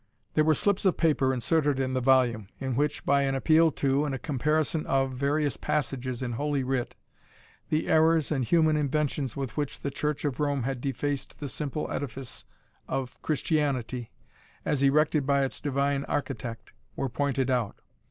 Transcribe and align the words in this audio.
There 0.33 0.43
were 0.43 0.55
slips 0.55 0.83
of 0.85 0.97
paper 0.97 1.31
inserted 1.31 1.79
in 1.79 1.93
the 1.93 2.01
volume, 2.01 2.47
in 2.59 2.75
which, 2.75 3.05
by 3.05 3.21
an 3.21 3.35
appeal 3.35 3.69
to, 3.73 4.03
and 4.03 4.15
a 4.15 4.17
comparison 4.17 4.83
of, 4.87 5.11
various 5.11 5.57
passages 5.57 6.23
in 6.23 6.31
holy 6.31 6.63
writ, 6.63 6.95
the 7.69 7.87
errors 7.87 8.31
and 8.31 8.43
human 8.43 8.75
inventions 8.77 9.35
with 9.35 9.55
which 9.55 9.81
the 9.81 9.91
Church 9.91 10.25
of 10.25 10.39
Rome 10.39 10.63
had 10.63 10.81
defaced 10.81 11.37
the 11.39 11.47
simple 11.47 11.87
edifice 11.91 12.45
of 12.87 13.21
Christianity, 13.21 14.09
as 14.65 14.81
erected 14.81 15.27
by 15.27 15.43
its 15.45 15.61
divine 15.61 16.03
architect, 16.05 16.73
were 16.95 17.07
pointed 17.07 17.51
out. 17.51 17.79